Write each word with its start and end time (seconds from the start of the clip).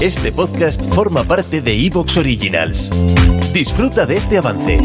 este 0.00 0.30
podcast 0.30 0.82
forma 0.94 1.24
parte 1.24 1.60
de 1.60 1.72
Evox 1.86 2.16
Originals. 2.16 2.90
Disfruta 3.52 4.06
de 4.06 4.16
este 4.16 4.38
avance. 4.38 4.80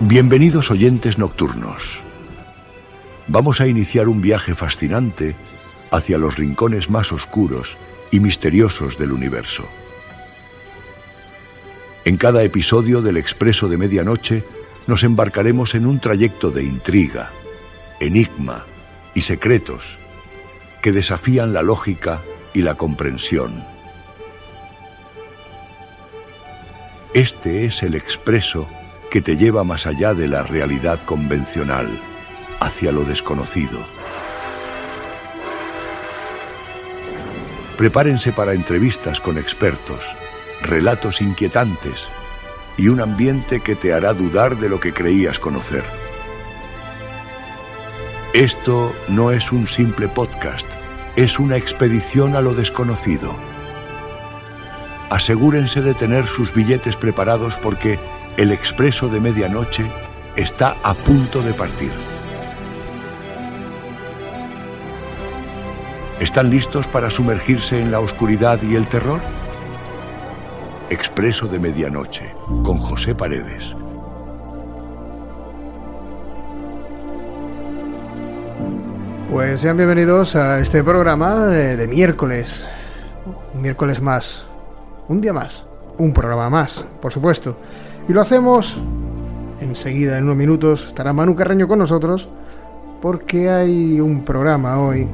Bienvenidos 0.00 0.70
oyentes 0.70 1.18
nocturnos. 1.18 2.02
Vamos 3.28 3.60
a 3.60 3.66
iniciar 3.66 4.08
un 4.08 4.22
viaje 4.22 4.54
fascinante 4.54 5.36
hacia 5.90 6.16
los 6.16 6.36
rincones 6.36 6.88
más 6.88 7.12
oscuros 7.12 7.76
y 8.10 8.20
misteriosos 8.20 8.96
del 8.96 9.12
universo. 9.12 9.64
En 12.06 12.16
cada 12.16 12.42
episodio 12.42 13.02
del 13.02 13.18
Expreso 13.18 13.68
de 13.68 13.76
Medianoche 13.76 14.44
nos 14.86 15.02
embarcaremos 15.02 15.74
en 15.74 15.86
un 15.86 16.00
trayecto 16.00 16.50
de 16.50 16.64
intriga, 16.64 17.30
enigma 18.00 18.64
y 19.14 19.22
secretos 19.22 19.98
que 20.82 20.92
desafían 20.92 21.52
la 21.52 21.62
lógica 21.62 22.22
y 22.52 22.62
la 22.62 22.74
comprensión. 22.74 23.64
Este 27.14 27.64
es 27.64 27.82
el 27.82 27.94
expreso 27.94 28.68
que 29.10 29.22
te 29.22 29.36
lleva 29.36 29.62
más 29.64 29.86
allá 29.86 30.12
de 30.12 30.28
la 30.28 30.42
realidad 30.42 30.98
convencional, 31.04 31.88
hacia 32.60 32.90
lo 32.90 33.04
desconocido. 33.04 33.78
Prepárense 37.78 38.32
para 38.32 38.52
entrevistas 38.52 39.20
con 39.20 39.38
expertos, 39.38 40.04
relatos 40.62 41.20
inquietantes, 41.20 42.08
y 42.76 42.88
un 42.88 43.00
ambiente 43.00 43.60
que 43.60 43.74
te 43.74 43.92
hará 43.92 44.12
dudar 44.12 44.56
de 44.56 44.68
lo 44.68 44.80
que 44.80 44.92
creías 44.92 45.38
conocer. 45.38 45.84
Esto 48.32 48.94
no 49.08 49.30
es 49.30 49.52
un 49.52 49.66
simple 49.66 50.08
podcast, 50.08 50.66
es 51.14 51.38
una 51.38 51.56
expedición 51.56 52.34
a 52.34 52.40
lo 52.40 52.54
desconocido. 52.54 53.36
Asegúrense 55.10 55.82
de 55.82 55.94
tener 55.94 56.26
sus 56.26 56.52
billetes 56.52 56.96
preparados 56.96 57.56
porque 57.58 58.00
el 58.36 58.50
expreso 58.50 59.08
de 59.08 59.20
medianoche 59.20 59.86
está 60.34 60.76
a 60.82 60.94
punto 60.94 61.42
de 61.42 61.54
partir. 61.54 61.92
¿Están 66.18 66.50
listos 66.50 66.88
para 66.88 67.10
sumergirse 67.10 67.80
en 67.80 67.92
la 67.92 68.00
oscuridad 68.00 68.60
y 68.62 68.74
el 68.74 68.88
terror? 68.88 69.20
Expreso 70.94 71.48
de 71.48 71.58
Medianoche, 71.58 72.32
con 72.62 72.78
José 72.78 73.16
Paredes. 73.16 73.74
Pues 79.28 79.60
sean 79.60 79.76
bienvenidos 79.76 80.36
a 80.36 80.60
este 80.60 80.84
programa 80.84 81.46
de, 81.46 81.88
miércoles. 81.88 82.68
Un 83.54 83.62
miércoles 83.62 84.00
más. 84.00 84.46
Un 85.08 85.20
día 85.20 85.32
más. 85.32 85.66
Un 85.98 86.12
programa 86.12 86.48
más, 86.48 86.86
por 87.02 87.10
supuesto. 87.10 87.56
Y 88.08 88.12
lo 88.12 88.20
hacemos 88.20 88.76
enseguida, 89.60 90.16
en 90.16 90.24
unos 90.24 90.36
minutos, 90.36 90.86
estará 90.86 91.12
Manu 91.12 91.34
Carreño 91.34 91.66
con 91.66 91.80
nosotros, 91.80 92.28
porque 93.02 93.50
hay 93.50 94.00
un 94.00 94.24
programa 94.24 94.78
hoy 94.78 95.08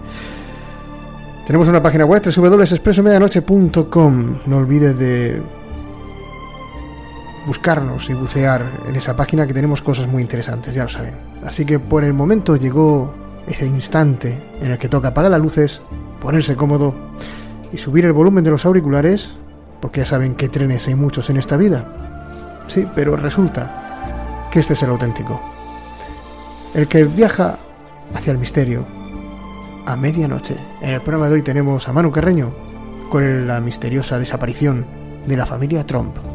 Tenemos 1.45 1.67
una 1.67 1.83
página 1.83 2.05
web 2.05 2.23
www.expresomedianoche.com. 2.23 4.38
No 4.45 4.57
olvides 4.57 4.97
de 4.97 5.41
buscarnos 7.46 8.09
y 8.09 8.13
bucear 8.13 8.66
en 8.88 8.96
esa 8.96 9.16
página 9.16 9.47
que 9.47 9.53
tenemos 9.53 9.81
cosas 9.81 10.07
muy 10.07 10.22
interesantes, 10.22 10.75
ya 10.75 10.84
lo 10.84 10.90
saben. 10.90 11.16
Así 11.46 11.66
que 11.66 11.79
por 11.79 12.03
el 12.03 12.13
momento 12.13 12.56
llegó 12.56 13.13
ese 13.47 13.66
instante 13.66 14.38
en 14.62 14.72
el 14.72 14.78
que 14.78 14.90
toca 14.90 15.09
apagar 15.09 15.31
las 15.31 15.41
luces, 15.41 15.81
ponerse 16.19 16.56
cómodo 16.56 16.94
y 17.74 17.78
subir 17.78 18.06
el 18.06 18.13
volumen 18.13 18.44
de 18.44 18.52
los 18.52 18.66
auriculares, 18.66 19.31
porque 19.79 20.02
ya 20.02 20.06
saben 20.06 20.35
que 20.35 20.50
trenes 20.50 20.88
hay 20.88 20.96
muchos 20.96 21.29
en 21.29 21.38
esta 21.38 21.57
vida. 21.57 22.62
Sí, 22.68 22.88
pero 22.96 23.16
resulta 23.16 24.47
que 24.52 24.59
este 24.59 24.73
es 24.73 24.84
el 24.84 24.91
auténtico. 24.91 25.41
El 26.73 26.88
que 26.88 27.03
viaja 27.06 27.58
hacia 28.13 28.31
el 28.31 28.38
misterio 28.38 28.85
a 29.85 29.96
medianoche. 29.96 30.56
En 30.81 30.91
el 30.94 31.02
programa 31.02 31.28
de 31.28 31.35
hoy 31.35 31.41
tenemos 31.41 31.88
a 31.88 31.94
Manu 31.94 32.12
Carreño 32.12 32.53
con 33.09 33.47
la 33.47 33.59
misteriosa 33.59 34.20
desaparición 34.20 34.85
de 35.26 35.38
la 35.38 35.46
familia 35.46 35.85
Trump. 35.85 36.30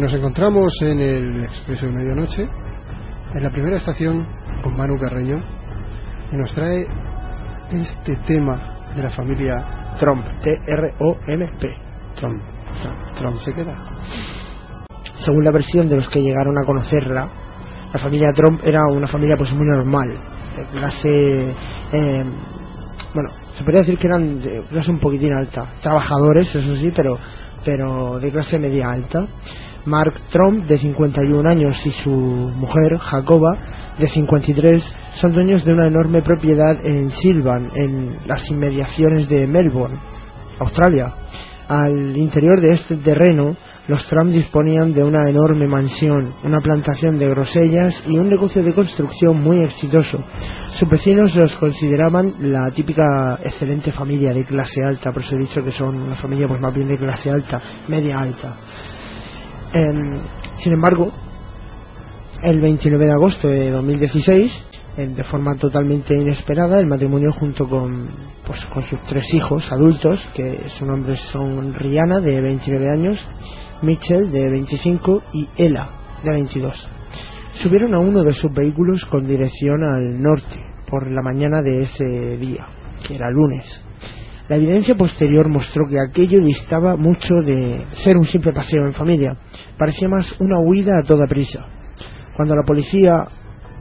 Nos 0.00 0.14
encontramos 0.14 0.72
en 0.80 0.98
el 0.98 1.44
Expreso 1.44 1.84
de 1.84 1.92
Medianoche, 1.92 2.48
en 3.34 3.42
la 3.42 3.50
primera 3.50 3.76
estación 3.76 4.26
con 4.62 4.74
Manu 4.74 4.96
Carreño, 4.98 5.44
y 6.32 6.36
nos 6.38 6.54
trae 6.54 6.86
este 7.70 8.16
tema 8.26 8.92
de 8.96 9.02
la 9.02 9.10
familia 9.10 9.94
Trump, 10.00 10.24
T-R-O-M-P. 10.40 11.68
Trump, 12.14 12.42
Trump 13.14 13.40
se 13.42 13.52
queda. 13.52 13.76
Según 15.18 15.44
la 15.44 15.52
versión 15.52 15.86
de 15.86 15.96
los 15.96 16.08
que 16.08 16.22
llegaron 16.22 16.56
a 16.56 16.64
conocerla, 16.64 17.30
la 17.92 17.98
familia 17.98 18.32
Trump 18.32 18.62
era 18.64 18.80
una 18.90 19.06
familia 19.06 19.36
pues 19.36 19.52
muy 19.52 19.66
normal, 19.66 20.18
de 20.56 20.66
clase, 20.68 21.50
eh, 21.92 22.24
bueno, 23.12 23.28
se 23.54 23.64
podría 23.64 23.82
decir 23.82 23.98
que 23.98 24.06
eran 24.06 24.40
de 24.40 24.62
clase 24.62 24.90
un 24.90 24.98
poquitín 24.98 25.34
alta, 25.34 25.74
trabajadores, 25.82 26.54
eso 26.54 26.74
sí, 26.76 26.90
pero, 26.96 27.18
pero 27.64 28.18
de 28.18 28.30
clase 28.30 28.58
media 28.58 28.90
alta. 28.90 29.26
Mark 29.86 30.14
Trump, 30.30 30.66
de 30.66 30.78
51 30.78 31.48
años, 31.48 31.76
y 31.86 31.90
su 31.90 32.10
mujer, 32.10 32.98
Jacoba, 32.98 33.50
de 33.98 34.08
53, 34.08 34.82
son 35.14 35.32
dueños 35.32 35.64
de 35.64 35.72
una 35.72 35.86
enorme 35.86 36.20
propiedad 36.20 36.84
en 36.84 37.10
Silvan, 37.10 37.70
en 37.74 38.18
las 38.26 38.48
inmediaciones 38.50 39.28
de 39.28 39.46
Melbourne, 39.46 39.98
Australia. 40.58 41.14
Al 41.70 42.16
interior 42.16 42.60
de 42.60 42.72
este 42.72 42.96
terreno, 42.96 43.56
los 43.86 44.04
Trump 44.06 44.32
disponían 44.32 44.92
de 44.92 45.04
una 45.04 45.30
enorme 45.30 45.68
mansión, 45.68 46.34
una 46.42 46.58
plantación 46.58 47.16
de 47.16 47.28
grosellas 47.28 48.02
y 48.08 48.18
un 48.18 48.28
negocio 48.28 48.60
de 48.64 48.74
construcción 48.74 49.40
muy 49.40 49.60
exitoso. 49.60 50.18
Sus 50.72 50.88
vecinos 50.88 51.32
los 51.36 51.56
consideraban 51.58 52.34
la 52.40 52.72
típica 52.72 53.38
excelente 53.44 53.92
familia 53.92 54.34
de 54.34 54.44
clase 54.44 54.80
alta, 54.84 55.12
por 55.12 55.22
eso 55.22 55.36
he 55.36 55.42
dicho 55.42 55.62
que 55.62 55.70
son 55.70 55.94
una 55.94 56.16
familia 56.16 56.48
pues 56.48 56.60
más 56.60 56.74
bien 56.74 56.88
de 56.88 56.98
clase 56.98 57.30
alta, 57.30 57.62
media 57.86 58.16
alta. 58.18 58.56
Em, 59.72 60.22
sin 60.58 60.72
embargo, 60.72 61.12
el 62.42 62.60
29 62.60 63.04
de 63.04 63.12
agosto 63.12 63.46
de 63.46 63.70
2016, 63.70 64.69
de 65.08 65.24
forma 65.24 65.56
totalmente 65.56 66.14
inesperada, 66.14 66.80
el 66.80 66.86
matrimonio 66.86 67.32
junto 67.32 67.68
con, 67.68 68.08
pues, 68.46 68.64
con 68.66 68.82
sus 68.82 69.00
tres 69.02 69.24
hijos 69.34 69.70
adultos, 69.72 70.20
que 70.34 70.68
sus 70.68 70.86
nombres 70.86 71.20
son 71.32 71.74
Rihanna, 71.74 72.20
de 72.20 72.40
29 72.40 72.90
años, 72.90 73.28
Mitchell, 73.82 74.30
de 74.30 74.50
25, 74.50 75.22
y 75.32 75.48
Ella, 75.56 75.88
de 76.22 76.30
22. 76.32 76.88
Subieron 77.62 77.94
a 77.94 77.98
uno 77.98 78.22
de 78.22 78.32
sus 78.32 78.52
vehículos 78.52 79.04
con 79.06 79.26
dirección 79.26 79.82
al 79.84 80.20
norte, 80.20 80.64
por 80.86 81.10
la 81.10 81.22
mañana 81.22 81.62
de 81.62 81.82
ese 81.82 82.36
día, 82.36 82.66
que 83.06 83.14
era 83.14 83.30
lunes. 83.30 83.82
La 84.48 84.56
evidencia 84.56 84.96
posterior 84.96 85.48
mostró 85.48 85.86
que 85.88 86.00
aquello 86.00 86.40
distaba 86.40 86.96
mucho 86.96 87.36
de 87.36 87.86
ser 88.04 88.16
un 88.16 88.24
simple 88.24 88.52
paseo 88.52 88.84
en 88.84 88.92
familia. 88.92 89.36
Parecía 89.78 90.08
más 90.08 90.34
una 90.40 90.58
huida 90.58 90.98
a 90.98 91.04
toda 91.04 91.28
prisa. 91.28 91.66
Cuando 92.34 92.56
la 92.56 92.64
policía 92.64 93.28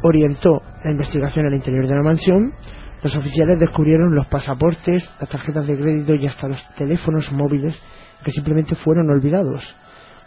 orientó 0.03 0.61
la 0.83 0.91
investigación 0.91 1.47
al 1.47 1.53
interior 1.53 1.87
de 1.87 1.95
la 1.95 2.03
mansión, 2.03 2.53
los 3.01 3.15
oficiales 3.15 3.59
descubrieron 3.59 4.13
los 4.13 4.27
pasaportes, 4.27 5.09
las 5.19 5.29
tarjetas 5.29 5.65
de 5.65 5.77
crédito 5.77 6.15
y 6.15 6.27
hasta 6.27 6.49
los 6.49 6.59
teléfonos 6.75 7.31
móviles 7.31 7.79
que 8.23 8.31
simplemente 8.31 8.75
fueron 8.75 9.09
olvidados, 9.09 9.63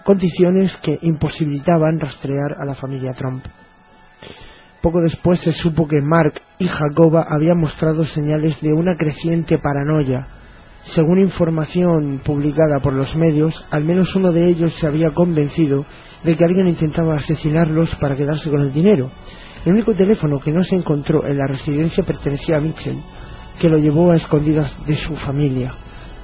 condiciones 0.04 0.76
que 0.82 0.98
imposibilitaban 1.02 2.00
rastrear 2.00 2.56
a 2.58 2.64
la 2.64 2.74
familia 2.74 3.12
Trump. 3.12 3.44
Poco 4.80 5.00
después 5.00 5.40
se 5.40 5.52
supo 5.52 5.86
que 5.86 6.00
Mark 6.00 6.40
y 6.58 6.66
Jacoba 6.66 7.26
habían 7.28 7.58
mostrado 7.58 8.04
señales 8.04 8.60
de 8.60 8.72
una 8.72 8.96
creciente 8.96 9.58
paranoia. 9.58 10.26
Según 10.94 11.20
información 11.20 12.20
publicada 12.24 12.80
por 12.82 12.92
los 12.92 13.14
medios, 13.14 13.64
al 13.70 13.84
menos 13.84 14.16
uno 14.16 14.32
de 14.32 14.48
ellos 14.48 14.74
se 14.80 14.86
había 14.88 15.10
convencido 15.10 15.86
de 16.24 16.36
que 16.36 16.44
alguien 16.44 16.66
intentaba 16.66 17.16
asesinarlos 17.16 17.94
para 17.96 18.16
quedarse 18.16 18.50
con 18.50 18.62
el 18.62 18.72
dinero. 18.72 19.12
El 19.64 19.74
único 19.74 19.94
teléfono 19.94 20.40
que 20.40 20.50
no 20.50 20.62
se 20.62 20.74
encontró 20.74 21.24
en 21.26 21.38
la 21.38 21.46
residencia 21.46 22.04
pertenecía 22.04 22.56
a 22.56 22.60
Mitchell, 22.60 23.00
que 23.60 23.68
lo 23.68 23.78
llevó 23.78 24.10
a 24.10 24.16
escondidas 24.16 24.76
de 24.86 24.96
su 24.96 25.14
familia. 25.14 25.72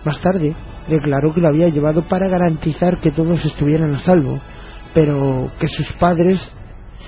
Más 0.04 0.20
tarde, 0.20 0.56
declaró 0.88 1.32
que 1.32 1.40
lo 1.40 1.48
había 1.48 1.68
llevado 1.68 2.02
para 2.02 2.28
garantizar 2.28 2.98
que 3.00 3.12
todos 3.12 3.44
estuvieran 3.44 3.94
a 3.94 4.00
salvo, 4.00 4.40
pero 4.92 5.52
que 5.60 5.68
sus 5.68 5.92
padres 5.94 6.40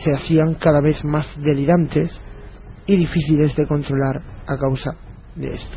se 0.04 0.14
hacían 0.14 0.54
cada 0.54 0.80
vez 0.80 1.04
más 1.04 1.26
delirantes 1.40 2.20
y 2.86 2.96
difíciles 2.96 3.56
de 3.56 3.66
controlar 3.66 4.22
a 4.46 4.56
causa 4.56 4.92
de 5.34 5.54
esto. 5.54 5.76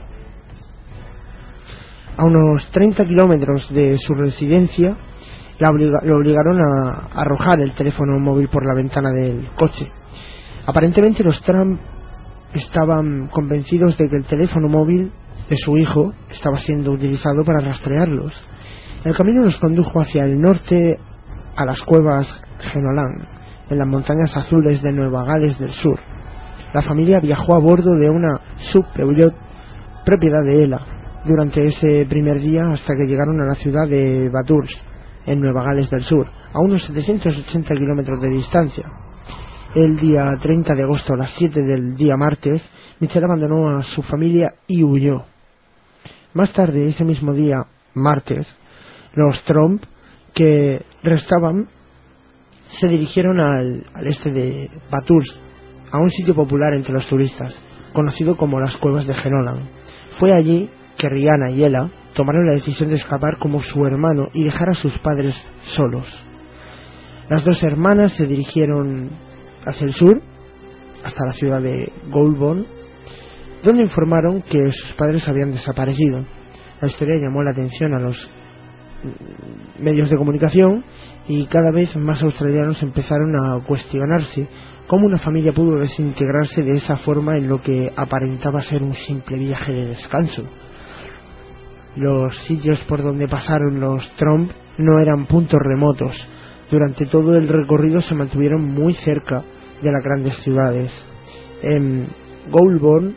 A 2.16 2.26
unos 2.26 2.70
30 2.70 3.06
kilómetros 3.06 3.74
de 3.74 3.98
su 3.98 4.14
residencia, 4.14 4.96
lo 5.60 6.18
obligaron 6.18 6.60
a 6.62 7.08
arrojar 7.16 7.62
el 7.62 7.72
teléfono 7.72 8.20
móvil 8.20 8.50
por 8.50 8.66
la 8.68 8.76
ventana 8.76 9.10
del 9.10 9.50
coche. 9.56 9.92
Aparentemente 10.66 11.24
los 11.24 11.42
Trump 11.42 11.80
estaban 12.54 13.28
convencidos 13.28 13.98
de 13.98 14.10
que 14.10 14.18
el 14.18 14.26
teléfono 14.26 14.70
móvil 14.70 15.12
de 15.50 15.58
su 15.58 15.78
hijo 15.78 16.14
estaba 16.30 16.60
siendo 16.60 16.92
utilizado 16.92 17.44
para 17.44 17.60
rastrearlos. 17.60 18.34
El 19.04 19.16
camino 19.16 19.44
los 19.44 19.58
condujo 19.58 20.00
hacia 20.00 20.24
el 20.24 20.40
norte 20.40 20.98
a 21.56 21.66
las 21.66 21.82
cuevas 21.82 22.42
Genolan, 22.60 23.28
en 23.70 23.78
las 23.78 23.88
montañas 23.88 24.36
azules 24.38 24.82
de 24.82 24.94
Nueva 24.94 25.26
Gales 25.26 25.60
del 25.60 25.72
Sur. 25.72 26.00
La 26.74 26.82
familia 26.82 27.20
viajó 27.20 27.56
a 27.56 27.60
bordo 27.60 27.94
de 27.96 28.10
una 28.10 28.40
sub 28.72 28.86
propiedad 28.94 30.44
de 30.46 30.64
Ela 30.64 31.22
durante 31.26 31.68
ese 31.68 32.06
primer 32.10 32.40
día 32.40 32.70
hasta 32.70 32.96
que 32.96 33.06
llegaron 33.06 33.40
a 33.42 33.46
la 33.46 33.56
ciudad 33.56 33.88
de 33.88 34.30
Bathurst, 34.30 34.80
en 35.26 35.40
Nueva 35.40 35.64
Gales 35.64 35.90
del 35.90 36.04
Sur, 36.04 36.28
a 36.54 36.60
unos 36.60 36.86
780 36.86 37.76
kilómetros 37.76 38.22
de 38.22 38.30
distancia. 38.30 39.03
El 39.76 39.98
día 39.98 40.38
30 40.40 40.76
de 40.76 40.84
agosto 40.84 41.14
a 41.14 41.18
las 41.18 41.32
7 41.36 41.64
del 41.64 41.96
día 41.96 42.16
martes, 42.16 42.62
Michelle 43.00 43.26
abandonó 43.26 43.70
a 43.70 43.82
su 43.82 44.04
familia 44.04 44.54
y 44.68 44.84
huyó. 44.84 45.24
Más 46.36 46.54
tarde, 46.54 46.90
ese 46.90 47.04
mismo 47.04 47.34
día, 47.34 47.66
martes, 47.96 48.48
los 49.16 49.44
Trump 49.46 49.84
que 50.36 50.86
restaban 51.02 51.68
se 52.80 52.88
dirigieron 52.88 53.40
al, 53.40 53.84
este 54.06 54.32
de 54.32 54.70
Bathurst, 54.92 55.38
a 55.92 55.98
un 55.98 56.12
sitio 56.12 56.36
popular 56.36 56.76
entre 56.76 56.94
los 56.94 57.08
turistas, 57.08 57.56
conocido 57.94 58.38
como 58.38 58.60
las 58.60 58.78
cuevas 58.78 59.08
de 59.08 59.16
Genolan. 59.16 59.70
Fue 60.20 60.34
allí 60.34 60.70
que 60.98 61.10
Rihanna 61.10 61.50
y 61.50 61.64
Ella 61.64 61.90
tomaron 62.14 62.46
la 62.46 62.54
decisión 62.54 62.90
de 62.90 62.96
escapar 62.96 63.38
como 63.40 63.60
su 63.60 63.84
hermano 63.88 64.30
y 64.34 64.44
dejar 64.44 64.70
a 64.70 64.76
sus 64.76 64.96
padres 65.00 65.36
solos. 65.76 66.06
Las 67.28 67.44
dos 67.44 67.64
hermanas 67.64 68.14
se 68.14 68.28
dirigieron 68.28 69.33
hacia 69.66 69.86
el 69.86 69.94
sur, 69.94 70.22
hasta 71.04 71.26
la 71.26 71.34
ciudad 71.34 71.62
de 71.62 71.92
Goulburn, 72.10 72.66
donde 73.64 73.84
informaron 73.84 74.42
que 74.42 74.72
sus 74.72 74.94
padres 74.94 75.28
habían 75.28 75.52
desaparecido. 75.52 76.26
La 76.82 76.88
historia 76.88 77.20
llamó 77.22 77.42
la 77.44 77.52
atención 77.52 77.94
a 77.94 78.00
los 78.00 78.30
medios 79.80 80.10
de 80.10 80.18
comunicación 80.18 80.84
y 81.28 81.46
cada 81.46 81.72
vez 81.72 81.96
más 81.96 82.22
australianos 82.24 82.82
empezaron 82.84 83.36
a 83.36 83.66
cuestionarse 83.66 84.48
cómo 84.88 85.06
una 85.06 85.20
familia 85.20 85.54
pudo 85.54 85.78
desintegrarse 85.78 86.62
de 86.64 86.78
esa 86.78 86.98
forma 86.98 87.38
en 87.38 87.48
lo 87.48 87.62
que 87.62 87.92
aparentaba 87.96 88.62
ser 88.62 88.84
un 88.84 88.94
simple 88.94 89.38
viaje 89.38 89.74
de 89.74 89.88
descanso. 89.88 90.44
Los 91.96 92.38
sitios 92.46 92.80
por 92.82 93.02
donde 93.02 93.28
pasaron 93.28 93.80
los 93.80 94.10
Trump 94.16 94.52
no 94.78 95.00
eran 95.00 95.26
puntos 95.26 95.60
remotos. 95.62 96.28
Durante 96.74 97.06
todo 97.06 97.38
el 97.38 97.48
recorrido 97.48 98.02
se 98.02 98.16
mantuvieron 98.16 98.64
muy 98.66 98.96
cerca 98.96 99.44
de 99.80 99.92
las 99.92 100.04
grandes 100.04 100.36
ciudades. 100.38 100.92
En 101.62 102.08
Goulburn, 102.50 103.16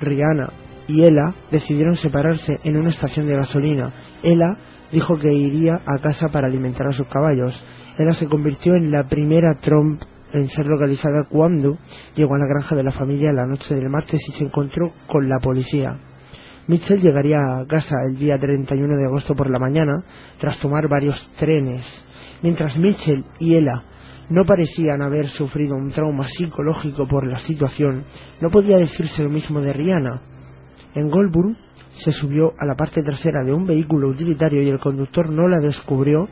Rihanna 0.00 0.52
y 0.88 1.02
Ella 1.02 1.32
decidieron 1.52 1.94
separarse 1.94 2.58
en 2.64 2.76
una 2.76 2.90
estación 2.90 3.28
de 3.28 3.36
gasolina. 3.36 3.94
Ella 4.24 4.58
dijo 4.90 5.16
que 5.18 5.32
iría 5.32 5.82
a 5.86 6.00
casa 6.00 6.30
para 6.32 6.48
alimentar 6.48 6.88
a 6.88 6.92
sus 6.92 7.06
caballos. 7.06 7.54
Ella 7.96 8.12
se 8.12 8.26
convirtió 8.26 8.74
en 8.74 8.90
la 8.90 9.04
primera 9.08 9.54
Trump 9.60 10.02
en 10.32 10.48
ser 10.48 10.66
localizada 10.66 11.28
cuando 11.30 11.78
llegó 12.16 12.34
a 12.34 12.38
la 12.38 12.48
granja 12.48 12.74
de 12.74 12.82
la 12.82 12.90
familia 12.90 13.32
la 13.32 13.46
noche 13.46 13.72
del 13.76 13.88
martes 13.88 14.20
y 14.28 14.32
se 14.32 14.42
encontró 14.42 14.92
con 15.06 15.28
la 15.28 15.38
policía. 15.40 15.96
Mitchell 16.66 17.00
llegaría 17.00 17.38
a 17.38 17.66
casa 17.68 17.94
el 18.08 18.18
día 18.18 18.36
31 18.36 18.96
de 18.96 19.06
agosto 19.06 19.36
por 19.36 19.48
la 19.48 19.60
mañana 19.60 19.94
tras 20.40 20.58
tomar 20.58 20.88
varios 20.88 21.30
trenes. 21.38 21.84
Mientras 22.42 22.76
Mitchell 22.76 23.24
y 23.38 23.54
Ella 23.54 23.84
no 24.28 24.44
parecían 24.44 25.02
haber 25.02 25.28
sufrido 25.28 25.76
un 25.76 25.90
trauma 25.90 26.28
psicológico 26.28 27.06
por 27.06 27.26
la 27.26 27.38
situación, 27.38 28.04
no 28.40 28.50
podía 28.50 28.78
decirse 28.78 29.22
lo 29.22 29.30
mismo 29.30 29.60
de 29.60 29.72
Rihanna. 29.72 30.22
En 30.94 31.10
Goldburn 31.10 31.56
se 32.04 32.12
subió 32.12 32.52
a 32.58 32.66
la 32.66 32.74
parte 32.74 33.02
trasera 33.02 33.42
de 33.44 33.52
un 33.52 33.66
vehículo 33.66 34.08
utilitario 34.08 34.62
y 34.62 34.68
el 34.68 34.78
conductor 34.78 35.30
no 35.30 35.48
la 35.48 35.58
descubrió 35.58 36.28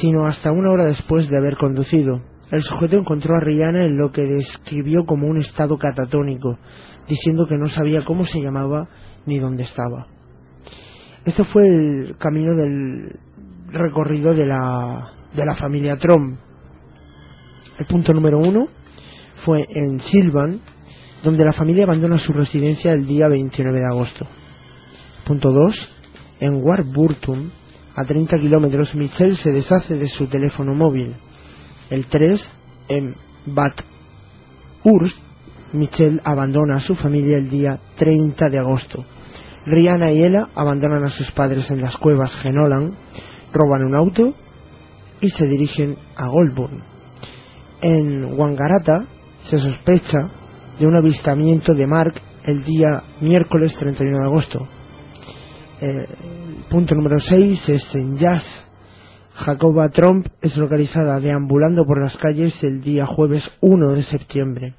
sino 0.00 0.26
hasta 0.26 0.52
una 0.52 0.70
hora 0.70 0.84
después 0.84 1.28
de 1.28 1.36
haber 1.36 1.56
conducido. 1.56 2.22
El 2.50 2.62
sujeto 2.62 2.96
encontró 2.96 3.36
a 3.36 3.40
Rihanna 3.40 3.84
en 3.84 3.96
lo 3.96 4.10
que 4.12 4.22
describió 4.22 5.04
como 5.04 5.26
un 5.26 5.38
estado 5.38 5.78
catatónico, 5.78 6.58
diciendo 7.08 7.46
que 7.46 7.56
no 7.56 7.68
sabía 7.68 8.04
cómo 8.04 8.24
se 8.24 8.40
llamaba 8.40 8.88
ni 9.26 9.38
dónde 9.38 9.64
estaba. 9.64 10.06
Este 11.24 11.44
fue 11.44 11.66
el 11.66 12.16
camino 12.18 12.54
del 12.54 13.18
recorrido 13.68 14.34
de 14.34 14.46
la, 14.46 15.12
de 15.34 15.44
la 15.44 15.54
familia 15.54 15.96
Trump. 15.98 16.38
El 17.78 17.86
punto 17.86 18.12
número 18.12 18.38
uno 18.38 18.68
fue 19.44 19.66
en 19.68 20.00
Silvan, 20.00 20.60
donde 21.22 21.44
la 21.44 21.52
familia 21.52 21.84
abandona 21.84 22.18
su 22.18 22.32
residencia 22.32 22.92
el 22.92 23.06
día 23.06 23.28
29 23.28 23.78
de 23.78 23.86
agosto. 23.86 24.26
Punto 25.26 25.50
2. 25.50 25.90
En 26.40 26.62
Warburton, 26.62 27.50
a 27.96 28.04
30 28.04 28.38
kilómetros, 28.38 28.94
Michelle 28.94 29.36
se 29.36 29.52
deshace 29.52 29.94
de 29.96 30.08
su 30.08 30.26
teléfono 30.26 30.74
móvil. 30.74 31.16
El 31.90 32.06
3. 32.06 32.40
En 32.88 33.14
Bad 33.46 33.72
Urs, 34.84 35.14
Michelle 35.72 36.20
abandona 36.22 36.76
a 36.76 36.80
su 36.80 36.94
familia 36.94 37.38
el 37.38 37.48
día 37.48 37.78
30 37.96 38.50
de 38.50 38.58
agosto. 38.58 39.04
Rihanna 39.66 40.12
y 40.12 40.22
Ella 40.22 40.48
abandonan 40.54 41.04
a 41.04 41.08
sus 41.08 41.30
padres 41.30 41.70
en 41.70 41.80
las 41.80 41.96
cuevas 41.96 42.34
Genolan, 42.42 42.96
roban 43.54 43.84
un 43.84 43.94
auto 43.94 44.34
y 45.20 45.30
se 45.30 45.46
dirigen 45.46 45.96
a 46.16 46.28
Goldburn. 46.28 46.82
En 47.80 48.38
Wangarata 48.38 49.06
se 49.48 49.58
sospecha 49.58 50.30
de 50.78 50.86
un 50.86 50.96
avistamiento 50.96 51.72
de 51.72 51.86
Mark 51.86 52.20
el 52.44 52.62
día 52.64 53.02
miércoles 53.20 53.74
31 53.76 54.18
de 54.18 54.24
agosto. 54.24 54.68
El 55.80 56.06
punto 56.68 56.94
número 56.94 57.20
6 57.20 57.68
es 57.68 57.94
en 57.94 58.16
Jazz. 58.16 58.44
Jacoba 59.34 59.88
Trump 59.88 60.28
es 60.40 60.56
localizada 60.56 61.18
deambulando 61.20 61.84
por 61.84 62.00
las 62.00 62.16
calles 62.16 62.62
el 62.62 62.80
día 62.80 63.06
jueves 63.06 63.50
1 63.60 63.92
de 63.92 64.02
septiembre. 64.02 64.74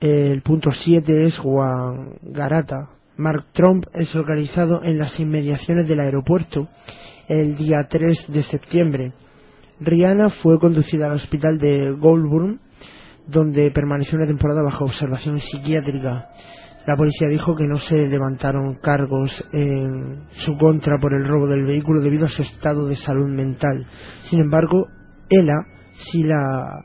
El 0.00 0.42
punto 0.42 0.70
7 0.72 1.26
es 1.26 1.40
Wangarata. 1.42 2.90
Mark 3.16 3.46
Trump 3.52 3.86
es 3.94 4.14
localizado 4.14 4.82
en 4.82 4.98
las 4.98 5.18
inmediaciones 5.18 5.88
del 5.88 6.00
aeropuerto 6.00 6.68
el 7.28 7.56
día 7.56 7.86
3 7.88 8.26
de 8.28 8.42
septiembre. 8.42 9.12
Rihanna 9.80 10.30
fue 10.30 10.58
conducida 10.58 11.06
al 11.06 11.16
hospital 11.16 11.58
de 11.58 11.92
Goldburn, 11.92 12.60
donde 13.26 13.70
permaneció 13.70 14.16
una 14.16 14.26
temporada 14.26 14.62
bajo 14.62 14.84
observación 14.84 15.40
psiquiátrica. 15.40 16.28
La 16.86 16.96
policía 16.96 17.28
dijo 17.28 17.56
que 17.56 17.66
no 17.66 17.78
se 17.80 18.06
levantaron 18.06 18.76
cargos 18.76 19.44
en 19.52 20.28
su 20.44 20.56
contra 20.56 20.98
por 20.98 21.12
el 21.14 21.26
robo 21.26 21.48
del 21.48 21.64
vehículo 21.64 22.00
debido 22.00 22.26
a 22.26 22.30
su 22.30 22.42
estado 22.42 22.86
de 22.86 22.96
salud 22.96 23.28
mental. 23.28 23.86
Sin 24.30 24.40
embargo, 24.40 24.86
ella 25.28 25.66
sí 26.10 26.22
la 26.22 26.84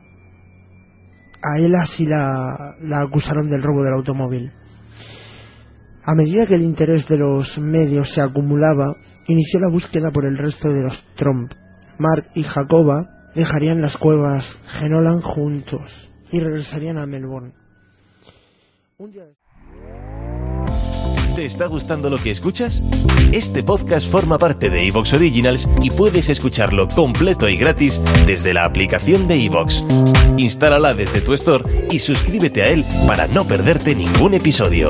a 1.43 1.59
ella 1.59 1.85
sí 1.95 2.05
la, 2.05 2.75
la 2.81 3.01
acusaron 3.01 3.49
del 3.49 3.63
robo 3.63 3.83
del 3.83 3.93
automóvil. 3.93 4.51
A 6.03 6.13
medida 6.15 6.47
que 6.47 6.55
el 6.55 6.63
interés 6.63 7.07
de 7.07 7.17
los 7.17 7.57
medios 7.57 8.11
se 8.13 8.21
acumulaba, 8.21 8.95
inició 9.27 9.59
la 9.59 9.69
búsqueda 9.69 10.11
por 10.11 10.25
el 10.25 10.37
resto 10.37 10.69
de 10.69 10.83
los 10.83 11.03
Trump. 11.15 11.51
Mark 11.97 12.27
y 12.35 12.43
Jacoba 12.43 13.31
dejarían 13.35 13.81
las 13.81 13.97
cuevas 13.97 14.45
Genolan 14.79 15.21
juntos 15.21 15.89
y 16.31 16.39
regresarían 16.39 16.97
a 16.97 17.05
Melbourne. 17.05 17.53
¿Te 21.35 21.45
está 21.45 21.65
gustando 21.65 22.09
lo 22.09 22.17
que 22.17 22.29
escuchas? 22.31 22.83
Este 23.31 23.63
podcast 23.63 24.07
forma 24.07 24.37
parte 24.37 24.69
de 24.69 24.85
Evox 24.87 25.13
Originals 25.13 25.69
y 25.81 25.89
puedes 25.89 26.29
escucharlo 26.29 26.87
completo 26.89 27.47
y 27.47 27.55
gratis 27.55 28.01
desde 28.27 28.53
la 28.53 28.65
aplicación 28.65 29.27
de 29.27 29.45
Evox. 29.45 29.85
Instálala 30.37 30.93
desde 30.93 31.21
tu 31.21 31.33
store 31.33 31.87
y 31.89 31.99
suscríbete 31.99 32.63
a 32.63 32.67
él 32.69 32.83
para 33.07 33.27
no 33.27 33.45
perderte 33.45 33.95
ningún 33.95 34.33
episodio. 34.33 34.89